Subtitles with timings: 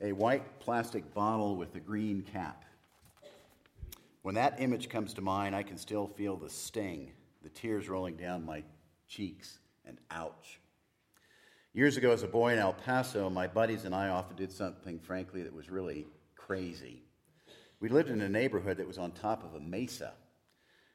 [0.00, 2.64] a white plastic bottle with a green cap.
[4.22, 8.16] When that image comes to mind, I can still feel the sting, the tears rolling
[8.16, 8.62] down my
[9.08, 10.60] cheeks, and ouch.
[11.72, 14.98] Years ago, as a boy in El Paso, my buddies and I often did something,
[14.98, 16.06] frankly, that was really
[16.36, 17.02] crazy.
[17.80, 20.12] We lived in a neighborhood that was on top of a mesa.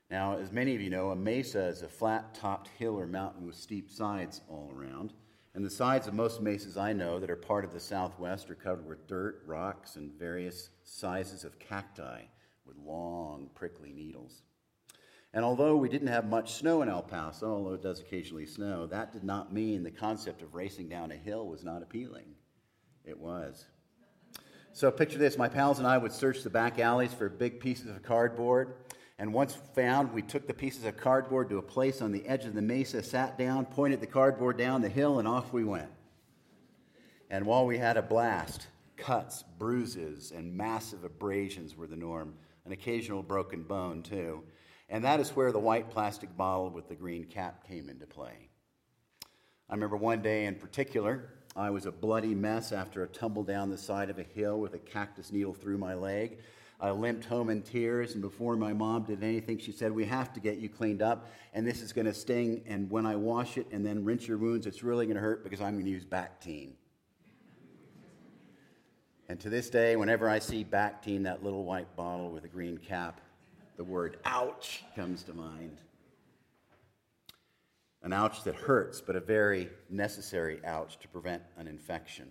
[0.10, 3.48] Now, as many of you know, a mesa is a flat topped hill or mountain
[3.48, 5.14] with steep sides all around.
[5.56, 8.56] And the sides of most mesas I know that are part of the Southwest are
[8.56, 12.22] covered with dirt, rocks, and various sizes of cacti
[12.66, 14.42] with long, prickly needles.
[15.34, 18.88] And although we didn't have much snow in El Paso, although it does occasionally snow,
[18.88, 22.36] that did not mean the concept of racing down a hill was not appealing.
[23.06, 23.66] It was.
[24.74, 27.88] So picture this my pals and I would search the back alleys for big pieces
[27.88, 28.76] of cardboard
[29.20, 32.46] and once found, we took the pieces of cardboard to a place on the edge
[32.46, 35.92] of the mesa, sat down, pointed the cardboard down the hill, and off we went.
[37.30, 42.34] And while we had a blast, cuts, bruises, and massive abrasions were the norm,
[42.66, 44.44] an occasional broken bone, too.
[44.90, 48.50] And that is where the white plastic bottle with the green cap came into play.
[49.70, 53.70] I remember one day in particular, I was a bloody mess after a tumble down
[53.70, 56.40] the side of a hill with a cactus needle through my leg.
[56.84, 60.34] I limped home in tears, and before my mom did anything, she said, We have
[60.34, 62.62] to get you cleaned up, and this is going to sting.
[62.68, 65.46] And when I wash it and then rinse your wounds, it's really going to hurt
[65.46, 66.72] because I'm going to use Bactine.
[69.30, 72.78] and to this day, whenever I see Bactine, that little white bottle with a green
[72.78, 73.22] cap,
[73.78, 75.78] the word ouch comes to mind.
[78.02, 82.28] An ouch that hurts, but a very necessary ouch to prevent an infection.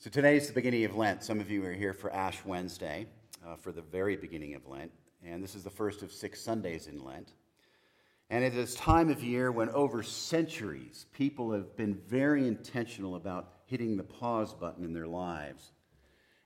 [0.00, 1.22] So today is the beginning of Lent.
[1.22, 3.06] Some of you are here for Ash Wednesday,
[3.46, 4.90] uh, for the very beginning of Lent.
[5.22, 7.34] And this is the first of six Sundays in Lent.
[8.30, 13.52] And it is time of year when, over centuries, people have been very intentional about
[13.66, 15.72] hitting the pause button in their lives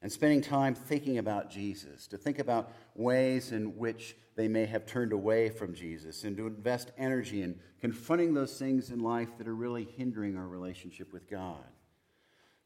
[0.02, 4.84] and spending time thinking about Jesus, to think about ways in which they may have
[4.84, 9.46] turned away from Jesus, and to invest energy in confronting those things in life that
[9.46, 11.62] are really hindering our relationship with God.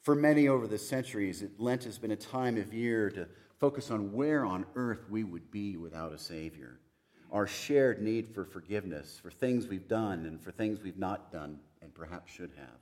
[0.08, 4.14] For many over the centuries, Lent has been a time of year to focus on
[4.14, 6.80] where on earth we would be without a Savior.
[7.30, 11.58] Our shared need for forgiveness, for things we've done and for things we've not done
[11.82, 12.80] and perhaps should have.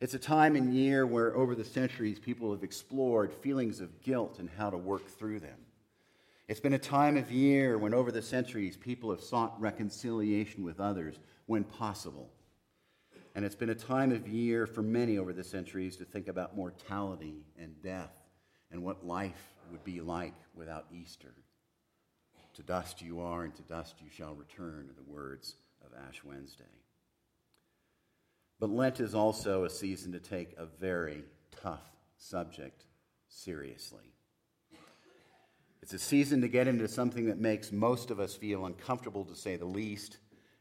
[0.00, 4.40] It's a time and year where, over the centuries, people have explored feelings of guilt
[4.40, 5.58] and how to work through them.
[6.48, 10.80] It's been a time of year when, over the centuries, people have sought reconciliation with
[10.80, 12.28] others when possible
[13.34, 16.56] and it's been a time of year for many over the centuries to think about
[16.56, 18.12] mortality and death
[18.70, 21.34] and what life would be like without Easter.
[22.54, 25.54] To dust you are, and to dust you shall return, are the words
[25.84, 26.64] of Ash Wednesday.
[28.58, 31.24] But Lent is also a season to take a very
[31.62, 31.84] tough
[32.18, 32.84] subject
[33.28, 34.12] seriously.
[35.82, 39.34] It's a season to get into something that makes most of us feel uncomfortable, to
[39.34, 40.18] say the least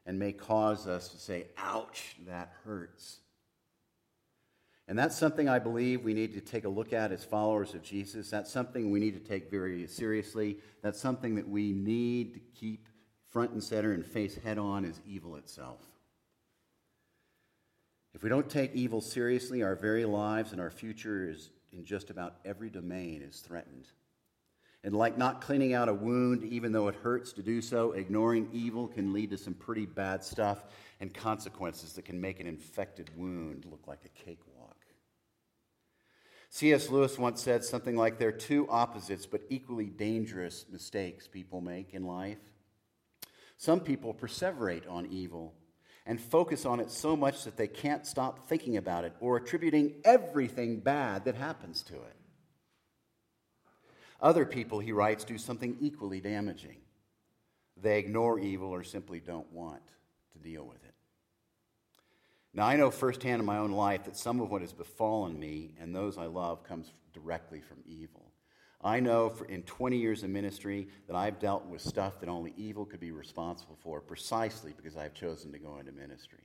[0.09, 3.19] and may cause us to say, ouch, that hurts.
[4.87, 7.83] And that's something I believe we need to take a look at as followers of
[7.83, 8.27] Jesus.
[8.27, 10.57] That's something we need to take very seriously.
[10.81, 12.87] That's something that we need to keep
[13.27, 15.85] front and center and face head on as evil itself.
[18.15, 22.09] If we don't take evil seriously, our very lives and our future is in just
[22.09, 23.85] about every domain is threatened.
[24.83, 28.49] And like not cleaning out a wound, even though it hurts to do so, ignoring
[28.53, 30.63] evil can lead to some pretty bad stuff
[31.01, 34.77] and consequences that can make an infected wound look like a cakewalk.
[36.49, 36.89] C.S.
[36.89, 41.93] Lewis once said something like there are two opposites but equally dangerous mistakes people make
[41.93, 42.39] in life.
[43.57, 45.53] Some people perseverate on evil
[46.05, 49.95] and focus on it so much that they can't stop thinking about it or attributing
[50.03, 52.18] everything bad that happens to it.
[54.21, 56.77] Other people, he writes, do something equally damaging.
[57.81, 59.81] They ignore evil or simply don't want
[60.33, 60.93] to deal with it.
[62.53, 65.75] Now, I know firsthand in my own life that some of what has befallen me
[65.79, 68.31] and those I love comes directly from evil.
[68.81, 72.85] I know in 20 years of ministry that I've dealt with stuff that only evil
[72.85, 76.39] could be responsible for precisely because I've chosen to go into ministry.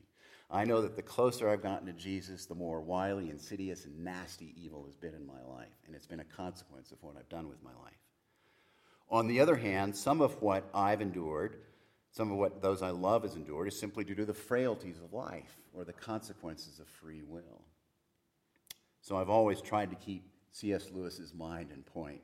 [0.54, 4.54] I know that the closer I've gotten to Jesus, the more wily, insidious, and nasty
[4.56, 5.74] evil has been in my life.
[5.84, 7.98] And it's been a consequence of what I've done with my life.
[9.10, 11.56] On the other hand, some of what I've endured,
[12.12, 15.12] some of what those I love has endured, is simply due to the frailties of
[15.12, 17.62] life or the consequences of free will.
[19.00, 20.22] So I've always tried to keep
[20.52, 20.88] C.S.
[20.94, 22.20] Lewis's mind in point.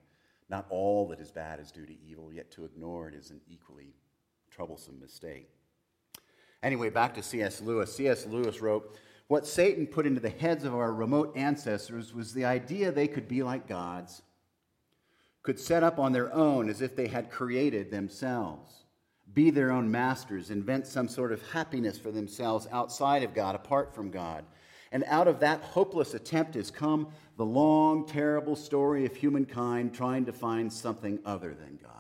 [0.49, 3.41] Not all that is bad is due to evil, yet to ignore it is an
[3.51, 3.97] equally
[4.53, 5.49] troublesome mistake.
[6.63, 7.61] Anyway, back to C.S.
[7.61, 7.95] Lewis.
[7.95, 8.27] C.S.
[8.27, 8.97] Lewis wrote,
[9.29, 13.29] What Satan put into the heads of our remote ancestors was the idea they could
[13.29, 14.23] be like gods,
[15.43, 18.85] could set up on their own as if they had created themselves,
[19.33, 23.95] be their own masters, invent some sort of happiness for themselves outside of God, apart
[23.95, 24.45] from God.
[24.93, 30.27] And out of that hopeless attempt has come the long, terrible story of humankind trying
[30.27, 32.00] to find something other than God.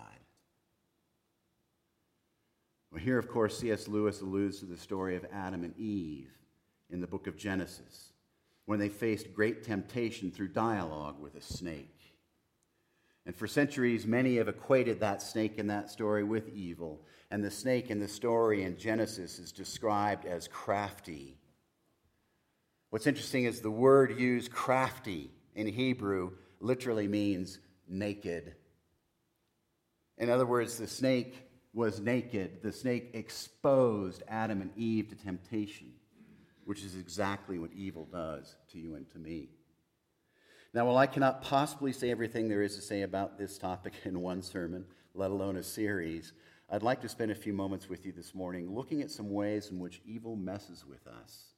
[2.91, 3.87] Well, here, of course, C.S.
[3.87, 6.31] Lewis alludes to the story of Adam and Eve
[6.91, 8.13] in the book of Genesis
[8.67, 12.15] when they faced great temptation through dialogue with a snake.
[13.27, 17.01] And for centuries, many have equated that snake in that story with evil.
[17.31, 21.37] And the snake in the story in Genesis is described as crafty.
[22.91, 28.55] What's interesting is the word used, crafty, in Hebrew, literally means naked.
[30.19, 32.63] In other words, the snake was naked.
[32.63, 35.93] The snake exposed Adam and Eve to temptation
[36.71, 39.49] which is exactly what evil does to you and to me.
[40.73, 44.21] Now, while I cannot possibly say everything there is to say about this topic in
[44.21, 46.33] one sermon, let alone a series,
[46.71, 49.73] I'd like to spend a few moments with you this morning looking at some ways
[49.73, 51.55] in which evil messes with us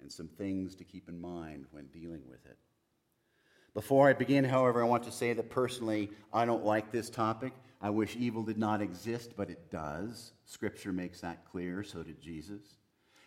[0.00, 2.58] and some things to keep in mind when dealing with it.
[3.76, 7.52] Before I begin, however, I want to say that personally, I don't like this topic.
[7.78, 10.32] I wish evil did not exist, but it does.
[10.46, 12.62] Scripture makes that clear, so did Jesus.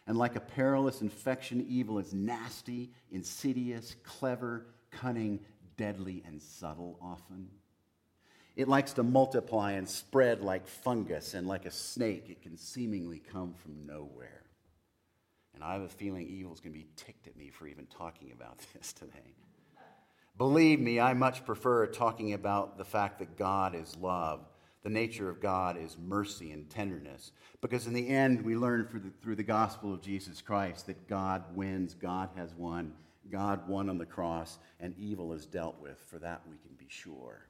[0.07, 5.41] And like a perilous infection, evil is nasty, insidious, clever, cunning,
[5.77, 7.47] deadly, and subtle often.
[8.55, 13.19] It likes to multiply and spread like fungus, and like a snake, it can seemingly
[13.19, 14.45] come from nowhere.
[15.53, 18.31] And I have a feeling evil's going to be ticked at me for even talking
[18.31, 19.35] about this today.
[20.39, 24.39] Believe me, I much prefer talking about the fact that God is love
[24.81, 27.31] the nature of God is mercy and tenderness.
[27.61, 31.43] Because in the end, we learn the, through the gospel of Jesus Christ that God
[31.53, 32.93] wins, God has won,
[33.29, 35.99] God won on the cross, and evil is dealt with.
[36.07, 37.45] For that, we can be sure.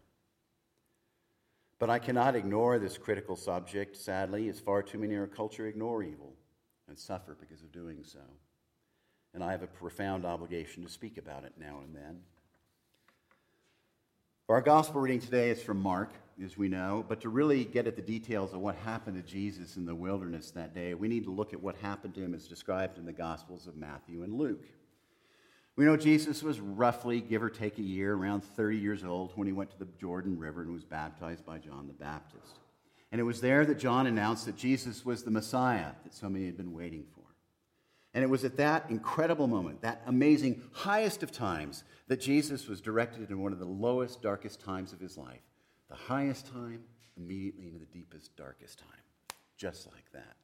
[1.78, 5.68] But I cannot ignore this critical subject, sadly, as far too many in our culture
[5.68, 6.34] ignore evil
[6.88, 8.20] and suffer because of doing so.
[9.36, 12.22] And I have a profound obligation to speak about it now and then.
[14.50, 16.10] Our gospel reading today is from Mark
[16.44, 19.78] as we know, but to really get at the details of what happened to Jesus
[19.78, 22.48] in the wilderness that day, we need to look at what happened to him as
[22.48, 24.66] described in the Gospels of Matthew and Luke.
[25.75, 29.46] We know Jesus was roughly, give or take a year, around 30 years old when
[29.46, 32.57] he went to the Jordan River and was baptized by John the Baptist.
[33.12, 36.48] And it was there that John announced that Jesus was the Messiah that so many
[36.48, 37.19] had been waiting for.
[38.19, 42.81] And it was at that incredible moment, that amazing highest of times, that Jesus was
[42.81, 45.39] directed in one of the lowest, darkest times of his life
[45.88, 46.81] the highest time
[47.16, 49.38] immediately into the deepest, darkest time.
[49.56, 50.36] Just like that.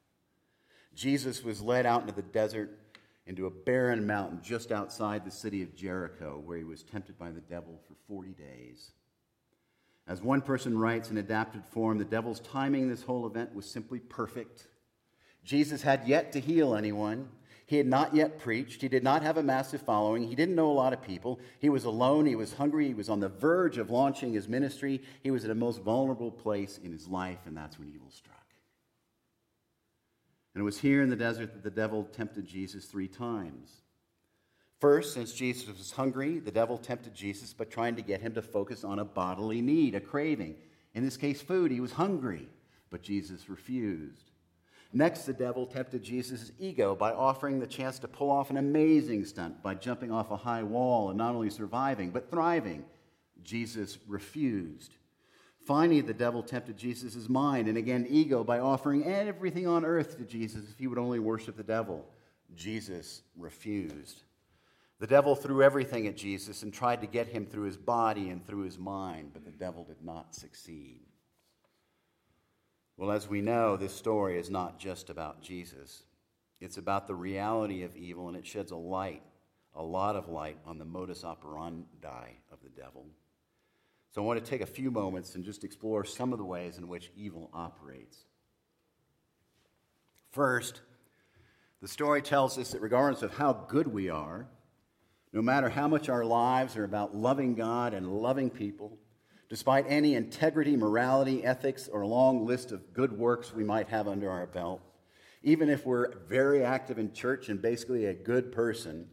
[0.94, 2.78] Jesus was led out into the desert,
[3.26, 7.30] into a barren mountain just outside the city of Jericho, where he was tempted by
[7.30, 8.92] the devil for 40 days.
[10.08, 13.98] As one person writes in adapted form, the devil's timing this whole event was simply
[13.98, 14.66] perfect.
[15.44, 17.28] Jesus had yet to heal anyone.
[17.66, 18.80] He had not yet preached.
[18.80, 20.28] He did not have a massive following.
[20.28, 21.40] He didn't know a lot of people.
[21.58, 22.24] He was alone.
[22.24, 22.86] He was hungry.
[22.86, 25.02] He was on the verge of launching his ministry.
[25.24, 28.36] He was at a most vulnerable place in his life, and that's when evil struck.
[30.54, 33.82] And it was here in the desert that the devil tempted Jesus three times.
[34.80, 38.42] First, since Jesus was hungry, the devil tempted Jesus by trying to get him to
[38.42, 40.54] focus on a bodily need, a craving.
[40.94, 41.72] In this case, food.
[41.72, 42.48] He was hungry,
[42.90, 44.30] but Jesus refused.
[44.92, 49.24] Next, the devil tempted Jesus' ego by offering the chance to pull off an amazing
[49.24, 52.84] stunt by jumping off a high wall and not only surviving, but thriving.
[53.42, 54.94] Jesus refused.
[55.66, 60.24] Finally, the devil tempted Jesus' mind and again ego by offering everything on earth to
[60.24, 62.06] Jesus if he would only worship the devil.
[62.54, 64.22] Jesus refused.
[64.98, 68.46] The devil threw everything at Jesus and tried to get him through his body and
[68.46, 71.00] through his mind, but the devil did not succeed.
[72.96, 76.04] Well, as we know, this story is not just about Jesus.
[76.60, 79.22] It's about the reality of evil, and it sheds a light,
[79.74, 83.06] a lot of light, on the modus operandi of the devil.
[84.14, 86.78] So I want to take a few moments and just explore some of the ways
[86.78, 88.24] in which evil operates.
[90.30, 90.80] First,
[91.82, 94.46] the story tells us that regardless of how good we are,
[95.34, 98.98] no matter how much our lives are about loving God and loving people,
[99.48, 104.08] despite any integrity, morality, ethics, or a long list of good works we might have
[104.08, 104.80] under our belt,
[105.42, 109.08] even if we're very active in church and basically a good person,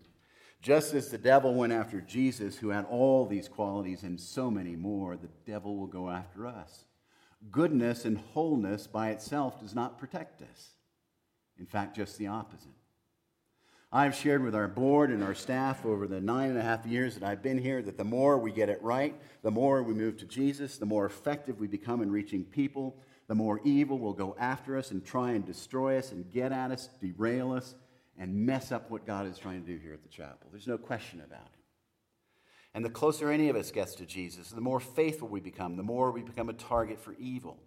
[0.61, 4.75] just as the devil went after Jesus, who had all these qualities and so many
[4.75, 6.85] more, the devil will go after us.
[7.51, 10.69] Goodness and wholeness by itself does not protect us.
[11.59, 12.71] In fact, just the opposite.
[13.95, 17.13] I've shared with our board and our staff over the nine and a half years
[17.13, 20.17] that I've been here that the more we get it right, the more we move
[20.17, 22.97] to Jesus, the more effective we become in reaching people,
[23.27, 26.71] the more evil will go after us and try and destroy us and get at
[26.71, 27.75] us, derail us,
[28.17, 30.49] and mess up what God is trying to do here at the chapel.
[30.51, 31.59] There's no question about it.
[32.73, 35.83] And the closer any of us gets to Jesus, the more faithful we become, the
[35.83, 37.59] more we become a target for evil.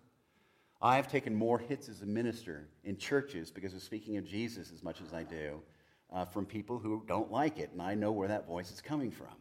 [0.82, 4.82] I've taken more hits as a minister in churches because of speaking of Jesus as
[4.82, 5.62] much as I do
[6.12, 9.10] uh, from people who don't like it, and I know where that voice is coming
[9.10, 9.34] from.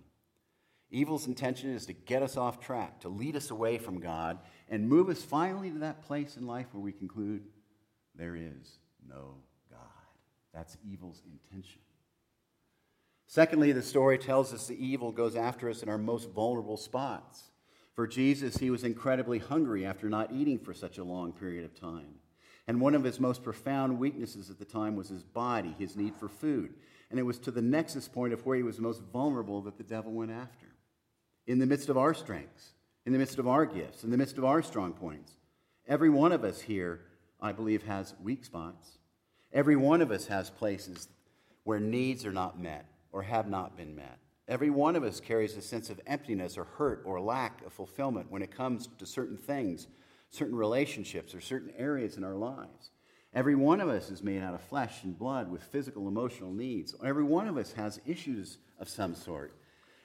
[0.92, 4.88] Evil's intention is to get us off track, to lead us away from God, and
[4.88, 7.44] move us finally to that place in life where we conclude
[8.16, 9.36] there is no
[9.70, 9.80] God.
[10.54, 11.82] That's evil's intention.
[13.28, 17.52] Secondly, the story tells us the evil goes after us in our most vulnerable spots.
[17.94, 21.80] For Jesus, he was incredibly hungry after not eating for such a long period of
[21.80, 22.16] time.
[22.68, 26.16] And one of his most profound weaknesses at the time was his body, his need
[26.16, 26.74] for food.
[27.10, 29.84] And it was to the nexus point of where he was most vulnerable that the
[29.84, 30.68] devil went after.
[31.46, 32.74] In the midst of our strengths,
[33.06, 35.34] in the midst of our gifts, in the midst of our strong points,
[35.88, 37.02] every one of us here,
[37.40, 38.98] I believe, has weak spots.
[39.54, 41.08] Every one of us has places
[41.64, 44.18] where needs are not met or have not been met.
[44.48, 48.32] Every one of us carries a sense of emptiness or hurt or lack of fulfillment
[48.32, 49.88] when it comes to certain things,
[50.36, 52.92] certain relationships, or certain areas in our lives.
[53.34, 56.96] Every one of us is made out of flesh and blood with physical, emotional needs.
[57.04, 59.54] Every one of us has issues of some sort.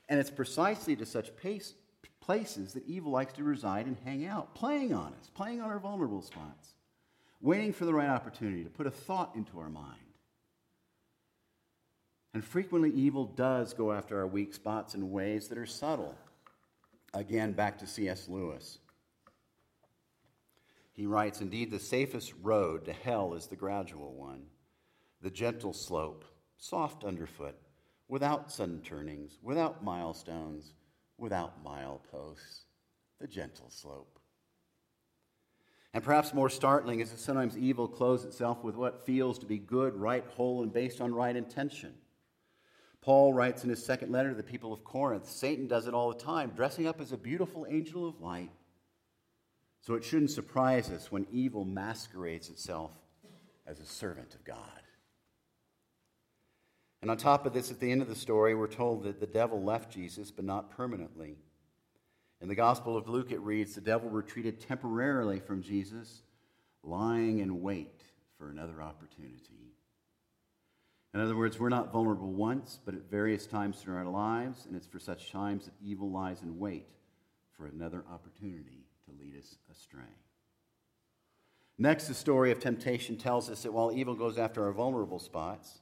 [0.09, 1.75] And it's precisely to such pace,
[2.21, 5.79] places that evil likes to reside and hang out, playing on us, playing on our
[5.79, 6.75] vulnerable spots,
[7.41, 10.01] waiting for the right opportunity to put a thought into our mind
[12.33, 16.15] and frequently, evil does go after our weak spots in ways that are subtle.
[17.13, 18.29] Again, back to C.S.
[18.29, 18.79] Lewis.
[21.01, 24.43] He writes Indeed, the safest road to hell is the gradual one,
[25.23, 26.27] the gentle slope,
[26.59, 27.57] soft underfoot,
[28.07, 30.75] without sudden turnings, without milestones,
[31.17, 32.65] without mileposts,
[33.19, 34.19] the gentle slope.
[35.95, 39.57] And perhaps more startling is that sometimes evil clothes itself with what feels to be
[39.57, 41.95] good, right, whole, and based on right intention.
[43.01, 46.13] Paul writes in his second letter to the people of Corinth Satan does it all
[46.13, 48.51] the time, dressing up as a beautiful angel of light.
[49.81, 52.93] So it shouldn't surprise us when evil masquerades itself
[53.67, 54.59] as a servant of God.
[57.01, 59.27] And on top of this, at the end of the story, we're told that the
[59.27, 61.39] devil left Jesus, but not permanently.
[62.43, 66.23] In the Gospel of Luke, it reads the devil retreated temporarily from Jesus,
[66.83, 68.03] lying in wait
[68.37, 69.73] for another opportunity.
[71.15, 74.77] In other words, we're not vulnerable once, but at various times through our lives, and
[74.77, 76.89] it's for such times that evil lies in wait
[77.57, 80.03] for another opportunity to lead us astray.
[81.79, 85.81] Next, the story of temptation tells us that while evil goes after our vulnerable spots,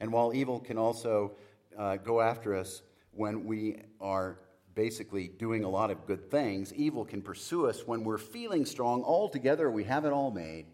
[0.00, 1.32] and while evil can also
[1.76, 4.38] uh, go after us when we are
[4.74, 9.02] basically doing a lot of good things, evil can pursue us when we're feeling strong
[9.02, 10.66] altogether, we have it all made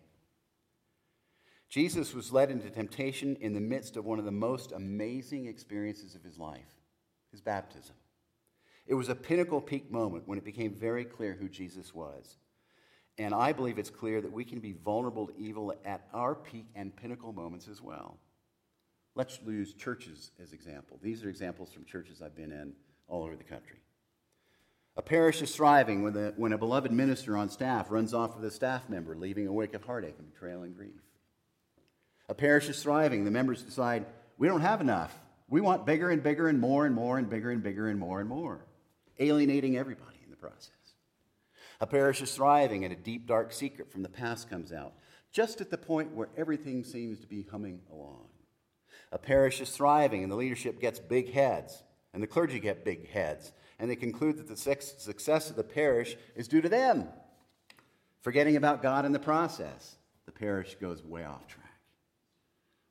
[1.69, 6.15] Jesus was led into temptation in the midst of one of the most amazing experiences
[6.15, 6.75] of his life
[7.31, 7.95] his baptism.
[8.89, 12.39] It was a pinnacle peak moment when it became very clear who Jesus was.
[13.19, 16.67] And I believe it's clear that we can be vulnerable to evil at our peak
[16.75, 18.17] and pinnacle moments as well.
[19.15, 20.99] Let's use churches as example.
[21.03, 22.73] These are examples from churches I've been in
[23.09, 23.81] all over the country.
[24.97, 28.45] A parish is thriving when, the, when a beloved minister on staff runs off with
[28.45, 31.03] a staff member, leaving a wake of heartache and betrayal and grief.
[32.29, 33.25] A parish is thriving.
[33.25, 34.07] The members decide,
[34.39, 35.17] we don't have enough.
[35.49, 38.21] We want bigger and bigger and more and more and bigger and bigger and more
[38.21, 38.65] and more,
[39.19, 40.73] alienating everybody in the process.
[41.81, 44.95] A parish is thriving and a deep, dark secret from the past comes out,
[45.31, 48.27] just at the point where everything seems to be humming along.
[49.13, 51.83] A parish is thriving and the leadership gets big heads,
[52.13, 56.17] and the clergy get big heads, and they conclude that the success of the parish
[56.35, 57.09] is due to them.
[58.21, 59.97] Forgetting about God in the process,
[60.27, 61.65] the parish goes way off track.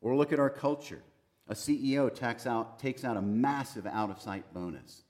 [0.02, 1.04] Or look at our culture.
[1.50, 2.10] A CEO
[2.46, 5.04] out, takes out a massive out of sight bonus,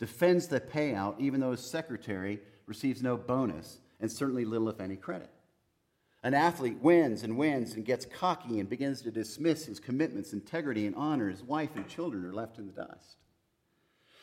[0.00, 4.96] defends the payout even though his secretary receives no bonus and certainly little, if any,
[4.96, 5.30] credit.
[6.22, 10.86] An athlete wins and wins and gets cocky and begins to dismiss his commitments, integrity,
[10.86, 11.30] and honor.
[11.30, 13.16] His wife and children are left in the dust.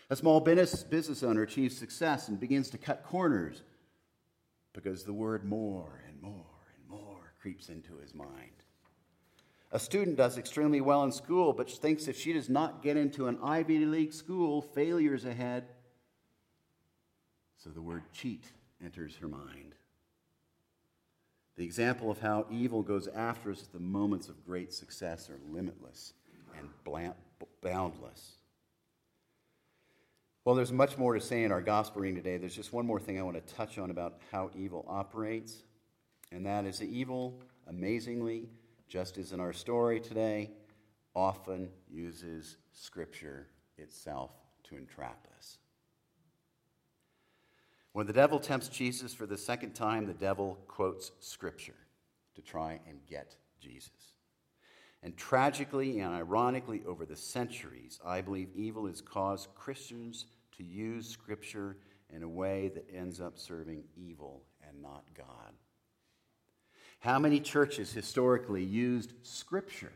[0.10, 3.64] A small business, business owner achieves success and begins to cut corners
[4.74, 8.57] because the word more and more and more creeps into his mind.
[9.72, 13.28] A student does extremely well in school, but thinks if she does not get into
[13.28, 15.66] an Ivy League school, failure's ahead.
[17.58, 18.46] So the word cheat
[18.84, 19.76] enters her mind.
[21.58, 25.40] The example of how evil goes after us at the moments of great success are
[25.52, 26.14] limitless
[26.58, 26.70] and
[27.62, 28.34] boundless.
[30.46, 32.38] Well, there's much more to say in our gospel reading today.
[32.38, 35.64] There's just one more thing I want to touch on about how evil operates,
[36.32, 38.48] and that is that evil, amazingly,
[38.88, 40.52] just as in our story today,
[41.14, 44.32] often uses Scripture itself
[44.64, 45.58] to entrap us.
[47.94, 51.74] When the devil tempts Jesus for the second time, the devil quotes Scripture
[52.36, 54.14] to try and get Jesus.
[55.02, 60.26] And tragically and ironically, over the centuries, I believe evil has caused Christians
[60.58, 61.78] to use Scripture
[62.14, 65.54] in a way that ends up serving evil and not God.
[67.00, 69.94] How many churches historically used Scripture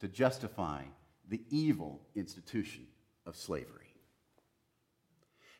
[0.00, 0.82] to justify
[1.28, 2.86] the evil institution
[3.24, 3.94] of slavery?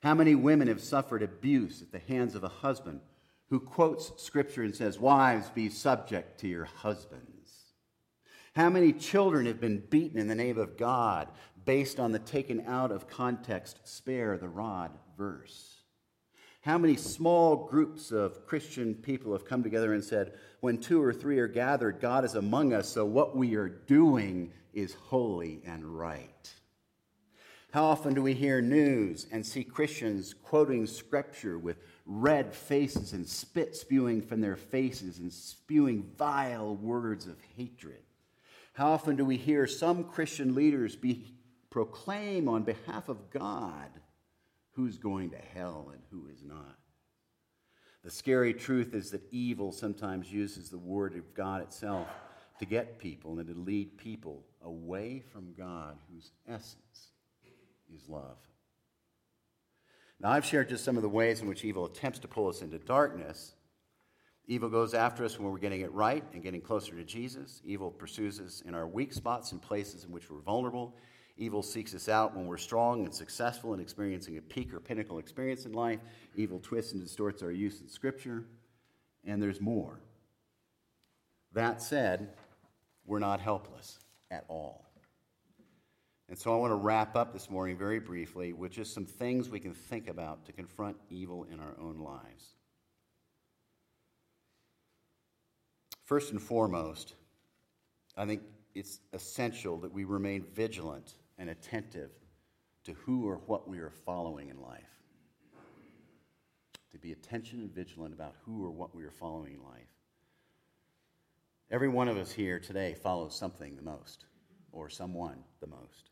[0.02, 3.00] How many women have suffered abuse at the hands of a husband
[3.50, 7.28] who quotes Scripture and says, Wives, be subject to your husbands?
[8.54, 11.28] How many children have been beaten in the name of God
[11.64, 15.71] based on the taken out of context, spare the rod verse?
[16.62, 21.12] How many small groups of Christian people have come together and said, when two or
[21.12, 25.84] three are gathered, God is among us, so what we are doing is holy and
[25.84, 26.54] right?
[27.72, 33.26] How often do we hear news and see Christians quoting scripture with red faces and
[33.26, 38.02] spit spewing from their faces and spewing vile words of hatred?
[38.74, 41.34] How often do we hear some Christian leaders be,
[41.70, 43.90] proclaim on behalf of God
[44.72, 46.78] who's going to hell and who is not.
[48.04, 52.08] The scary truth is that evil sometimes uses the word of God itself
[52.58, 57.12] to get people and to lead people away from God, whose essence
[57.94, 58.38] is love.
[60.20, 62.62] Now, I've shared just some of the ways in which evil attempts to pull us
[62.62, 63.54] into darkness.
[64.46, 67.60] Evil goes after us when we're getting it right and getting closer to Jesus.
[67.64, 70.96] Evil pursues us in our weak spots and places in which we're vulnerable.
[71.36, 75.18] Evil seeks us out when we're strong and successful and experiencing a peak or pinnacle
[75.18, 76.00] experience in life.
[76.36, 78.44] Evil twists and distorts our use in Scripture.
[79.24, 80.00] And there's more.
[81.52, 82.34] That said,
[83.06, 83.98] we're not helpless
[84.30, 84.86] at all.
[86.28, 89.50] And so I want to wrap up this morning very briefly with just some things
[89.50, 92.54] we can think about to confront evil in our own lives.
[96.04, 97.14] First and foremost,
[98.16, 98.42] I think
[98.74, 102.10] it's essential that we remain vigilant and attentive
[102.84, 104.82] to who or what we are following in life.
[106.90, 109.88] To be attention and vigilant about who or what we are following in life.
[111.70, 114.26] Every one of us here today follows something the most,
[114.72, 116.10] or someone the most.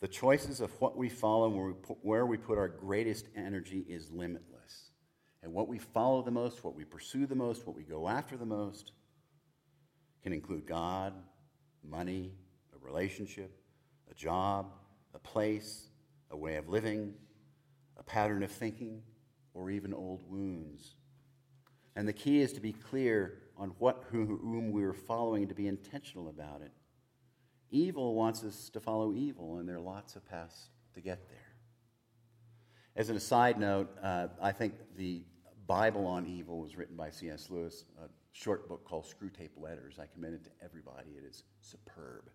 [0.00, 3.26] The choices of what we follow and where we put, where we put our greatest
[3.36, 4.90] energy is limitless.
[5.42, 8.36] And what we follow the most, what we pursue the most, what we go after
[8.36, 8.92] the most,
[10.22, 11.12] can include God,
[11.84, 12.32] money,
[12.74, 13.60] a relationship,
[14.16, 14.72] job,
[15.14, 15.88] a place,
[16.30, 17.14] a way of living,
[17.96, 19.02] a pattern of thinking,
[19.54, 20.94] or even old wounds.
[21.94, 25.66] And the key is to be clear on what whom we are following to be
[25.66, 26.72] intentional about it.
[27.70, 31.38] Evil wants us to follow evil, and there are lots of paths to get there.
[32.94, 35.22] As an aside note, uh, I think the
[35.66, 37.50] Bible on Evil was written by C.S.
[37.50, 39.98] Lewis, a short book called Screwtape Letters.
[39.98, 41.10] I commend it to everybody.
[41.16, 42.30] It is superb.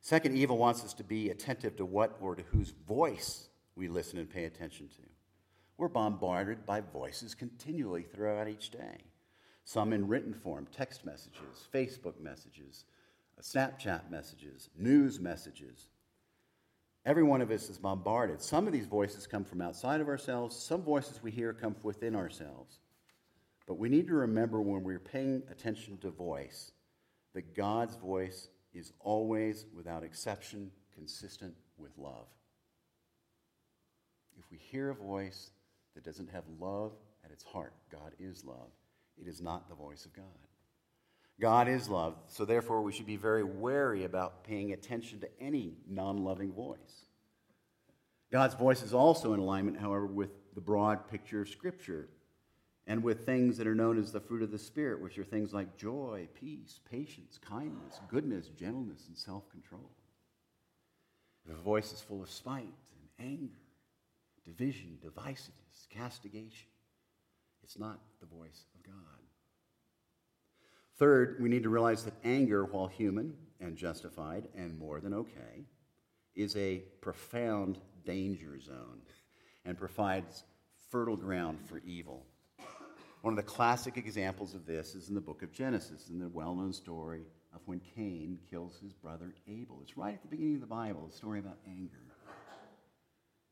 [0.00, 4.18] Second, evil wants us to be attentive to what or to whose voice we listen
[4.18, 5.02] and pay attention to.
[5.76, 8.98] We're bombarded by voices continually throughout each day.
[9.64, 12.84] Some in written form, text messages, Facebook messages,
[13.38, 15.88] uh, Snapchat messages, news messages.
[17.04, 18.40] Every one of us is bombarded.
[18.42, 21.84] Some of these voices come from outside of ourselves, some voices we hear come from
[21.84, 22.80] within ourselves.
[23.66, 26.72] But we need to remember when we're paying attention to voice
[27.34, 32.26] that God's voice is always, without exception, consistent with love.
[34.38, 35.50] If we hear a voice
[35.94, 36.92] that doesn't have love
[37.24, 38.70] at its heart, God is love,
[39.20, 40.24] it is not the voice of God.
[41.40, 45.76] God is love, so therefore we should be very wary about paying attention to any
[45.88, 47.06] non loving voice.
[48.32, 52.08] God's voice is also in alignment, however, with the broad picture of Scripture
[52.88, 55.52] and with things that are known as the fruit of the Spirit, which are things
[55.52, 59.90] like joy, peace, patience, kindness, goodness, gentleness, and self control.
[61.46, 63.60] If a voice is full of spite and anger,
[64.44, 66.68] division, divisiveness, castigation,
[67.62, 68.94] it's not the voice of God.
[70.96, 75.66] Third, we need to realize that anger, while human and justified and more than okay,
[76.34, 79.02] is a profound danger zone
[79.66, 80.44] and provides
[80.90, 82.24] fertile ground for evil.
[83.22, 86.28] One of the classic examples of this is in the book of Genesis, in the
[86.28, 87.22] well known story
[87.54, 89.80] of when Cain kills his brother Abel.
[89.82, 91.98] It's right at the beginning of the Bible, a story about anger.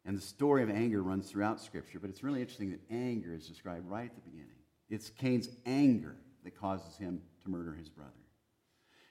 [0.04, 3.48] And the story of anger runs throughout Scripture, but it's really interesting that anger is
[3.48, 4.54] described right at the beginning.
[4.88, 8.12] It's Cain's anger that causes him to murder his brother.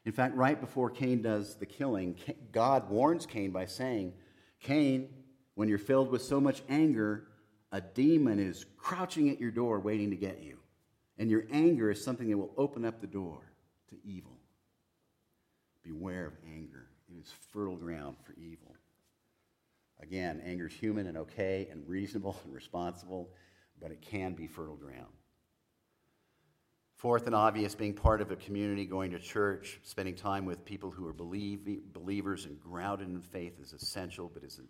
[0.05, 2.15] In fact, right before Cain does the killing,
[2.53, 4.13] God warns Cain by saying,
[4.61, 5.09] Cain,
[5.55, 7.27] when you're filled with so much anger,
[7.75, 10.57] a demon is crouching at your door waiting to get you.
[11.17, 13.41] And your anger is something that will open up the door
[13.89, 14.37] to evil.
[15.83, 18.73] Beware of anger, it is fertile ground for evil.
[20.01, 23.29] Again, anger is human and okay and reasonable and responsible,
[23.81, 25.11] but it can be fertile ground.
[26.95, 30.91] Fourth and obvious, being part of a community, going to church, spending time with people
[30.91, 34.61] who are believe, believers and grounded in faith is essential, but is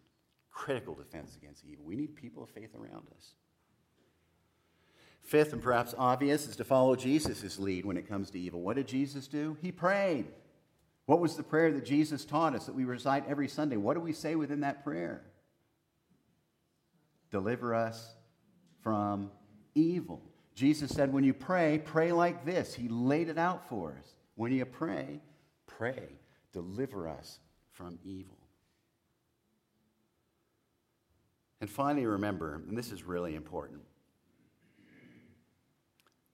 [0.56, 1.86] critical defense against evil.
[1.86, 3.36] We need people of faith around us.
[5.22, 8.62] Fifth, and perhaps obvious, is to follow Jesus' lead when it comes to evil.
[8.62, 9.58] What did Jesus do?
[9.62, 10.26] He prayed.
[11.08, 13.76] What was the prayer that Jesus taught us that we recite every Sunday?
[13.76, 15.22] What do we say within that prayer?
[17.32, 18.16] Deliver us
[18.82, 19.32] from
[19.76, 20.22] evil.
[20.56, 22.74] Jesus said, when you pray, pray like this.
[22.74, 24.08] He laid it out for us.
[24.36, 25.20] When you pray,
[25.68, 26.08] pray.
[26.54, 27.40] Deliver us
[27.72, 28.38] from evil.
[31.62, 33.82] And finally, remember, and this is really important,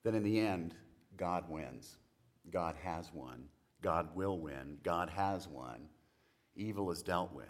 [0.04, 0.74] that in the end,
[1.16, 1.98] God wins.
[2.52, 3.44] God has won.
[3.82, 4.78] God will win.
[4.84, 5.88] God has won.
[6.56, 7.46] Evil is dealt with.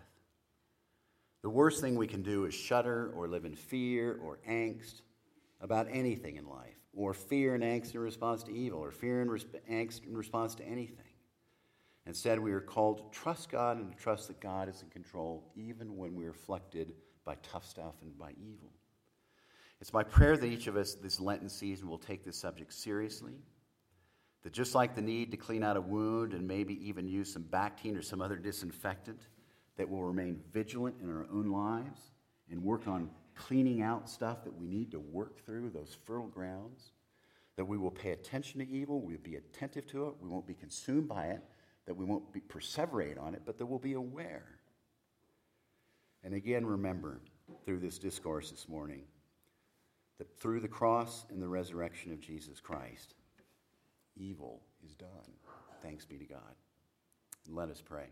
[1.44, 5.02] The worst thing we can do is shudder or live in fear or angst
[5.60, 9.30] about anything in life, or fear and angst in response to evil, or fear and
[9.70, 11.06] angst in response to anything.
[12.06, 15.52] Instead, we are called to trust God and to trust that God is in control,
[15.56, 16.94] even when we're afflicted
[17.26, 18.72] by tough stuff and by evil.
[19.80, 23.34] It's my prayer that each of us this Lenten season will take this subject seriously.
[24.44, 27.44] That just like the need to clean out a wound and maybe even use some
[27.44, 29.20] Bactine or some other disinfectant,
[29.78, 32.12] that we'll remain vigilant in our own lives
[32.50, 36.92] and work on cleaning out stuff that we need to work through, those fertile grounds,
[37.56, 40.54] that we will pay attention to evil, we'll be attentive to it, we won't be
[40.54, 41.42] consumed by it,
[41.86, 44.60] that we won't be perseverate on it, but that we'll be aware.
[46.24, 47.20] And again, remember
[47.66, 49.04] through this discourse this morning
[50.20, 53.16] that through the cross and the resurrection of Jesus Christ,
[54.16, 55.10] evil is done.
[55.82, 56.56] Thanks be to God.
[57.50, 58.06] Let us pray.